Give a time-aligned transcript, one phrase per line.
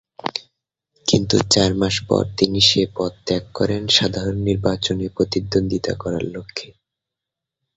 [1.05, 6.69] কিন্তু চার মাস পর তিনি সে পদ ত্যাগ করেন সাধারণ নির্বাচনে প্রতিদ্বন্দ্বিতা করার লক্ষ্যে।